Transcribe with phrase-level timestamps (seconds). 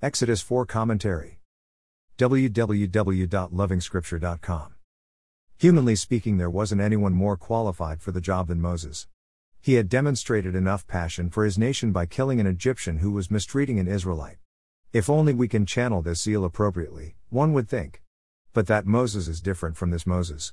[0.00, 1.40] Exodus 4 Commentary.
[2.18, 4.74] www.lovingscripture.com.
[5.58, 9.08] Humanly speaking, there wasn't anyone more qualified for the job than Moses.
[9.60, 13.80] He had demonstrated enough passion for his nation by killing an Egyptian who was mistreating
[13.80, 14.36] an Israelite.
[14.92, 18.04] If only we can channel this zeal appropriately, one would think.
[18.52, 20.52] But that Moses is different from this Moses.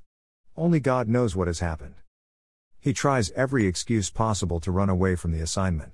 [0.57, 1.93] Only God knows what has happened.
[2.79, 5.91] He tries every excuse possible to run away from the assignment.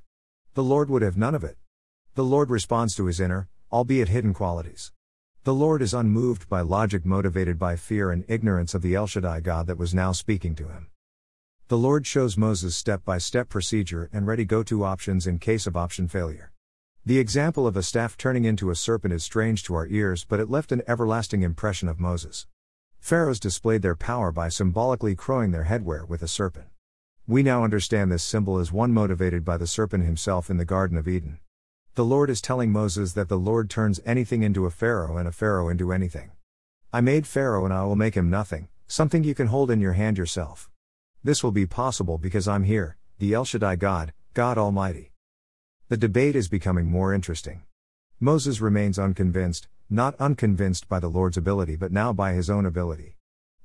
[0.54, 1.58] The Lord would have none of it.
[2.14, 4.92] The Lord responds to his inner, albeit hidden qualities.
[5.46, 9.40] The Lord is unmoved by logic motivated by fear and ignorance of the El Shaddai
[9.40, 10.88] God that was now speaking to him.
[11.70, 15.66] The Lord shows Moses step by step procedure and ready go to options in case
[15.66, 16.52] of option failure.
[17.06, 20.42] The example of a staff turning into a serpent is strange to our ears, but
[20.42, 22.46] it left an everlasting impression of Moses.
[23.00, 26.68] Pharaohs displayed their power by symbolically crowing their headwear with a serpent.
[27.26, 30.98] We now understand this symbol as one motivated by the serpent himself in the Garden
[30.98, 31.40] of Eden.
[31.96, 35.32] The Lord is telling Moses that the Lord turns anything into a Pharaoh and a
[35.34, 36.32] Pharaoh into anything.
[36.94, 39.92] I made Pharaoh and I will make him nothing, something you can hold in your
[39.92, 40.70] hand yourself.
[41.22, 45.12] This will be possible because I'm here, the El Shaddai God, God Almighty.
[45.90, 47.64] The debate is becoming more interesting.
[48.22, 53.18] Moses remains unconvinced, not unconvinced by the Lord's ability but now by his own ability.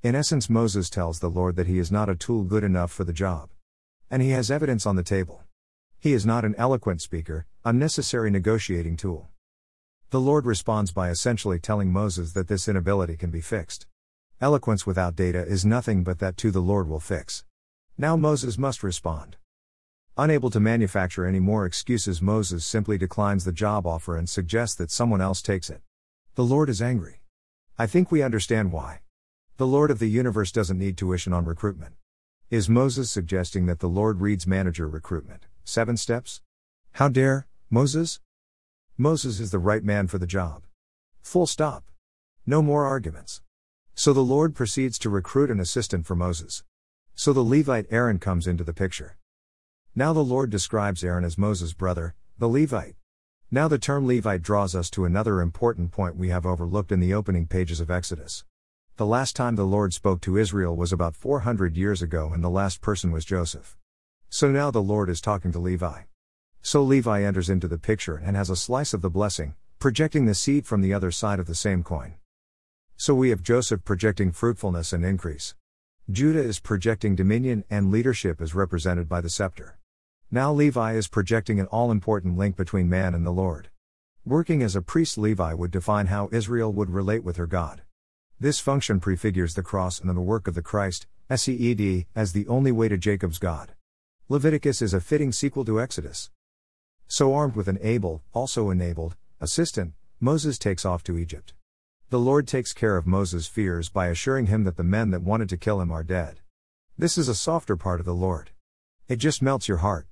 [0.02, 3.04] In essence, Moses tells the Lord that he is not a tool good enough for
[3.04, 3.50] the job.
[4.10, 5.44] And he has evidence on the table.
[6.00, 9.27] He is not an eloquent speaker, a necessary negotiating tool.
[10.11, 13.89] The Lord responds by essentially telling Moses that this inability can be fixed.
[14.41, 17.44] Eloquence without data is nothing but that too the Lord will fix.
[17.98, 19.37] Now Moses must respond.
[20.17, 24.92] Unable to manufacture any more excuses, Moses simply declines the job offer and suggests that
[24.92, 25.81] someone else takes it.
[26.37, 27.20] The Lord is angry.
[27.77, 29.00] I think we understand why.
[29.56, 31.97] The Lord of the universe doesn't need tuition on recruitment.
[32.48, 35.47] Is Moses suggesting that the Lord reads manager recruitment?
[35.64, 36.42] Seven steps?
[36.92, 38.20] How dare, Moses?
[38.97, 40.62] Moses is the right man for the job.
[41.20, 41.83] Full stop.
[42.47, 43.42] No more arguments.
[43.92, 46.62] So the Lord proceeds to recruit an assistant for Moses.
[47.17, 49.19] So the Levite Aaron comes into the picture.
[49.97, 52.94] Now the Lord describes Aaron as Moses' brother, the Levite.
[53.50, 57.15] Now the term Levite draws us to another important point we have overlooked in the
[57.15, 58.44] opening pages of Exodus.
[58.97, 62.49] The last time the Lord spoke to Israel was about 400 years ago, and the
[62.49, 63.76] last person was Joseph.
[64.28, 66.03] So now the Lord is talking to Levi.
[66.62, 70.34] So Levi enters into the picture and has a slice of the blessing, projecting the
[70.34, 72.15] seed from the other side of the same coin.
[72.97, 75.55] So we have Joseph projecting fruitfulness and increase.
[76.11, 79.78] Judah is projecting dominion and leadership as represented by the scepter.
[80.31, 83.71] Now Levi is projecting an all important link between man and the Lord.
[84.25, 87.83] Working as a priest, Levi would define how Israel would relate with her God.
[88.41, 92.73] This function prefigures the cross and the work of the Christ, SEED, as the only
[92.73, 93.73] way to Jacob's God.
[94.28, 96.31] Leviticus is a fitting sequel to Exodus.
[97.09, 101.55] So, armed with an able, also enabled, assistant, Moses takes off to Egypt.
[102.11, 105.49] The Lord takes care of Moses' fears by assuring him that the men that wanted
[105.50, 106.41] to kill him are dead.
[106.99, 108.50] This is a softer part of the Lord.
[109.09, 110.06] It just melts your heart.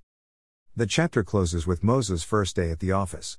[0.76, 3.38] The chapter closes with Moses' first day at the office.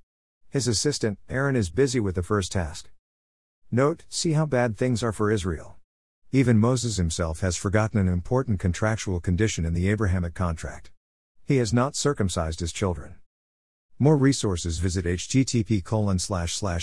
[0.50, 2.90] His assistant, Aaron, is busy with the first task.
[3.72, 5.76] Note, see how bad things are for Israel.
[6.32, 10.92] Even Moses himself has forgotten an important contractual condition in the Abrahamic contract.
[11.46, 13.16] He has not circumcised his children.
[13.98, 15.82] More resources visit http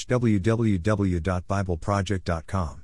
[0.06, 2.82] www.bibleproject.com.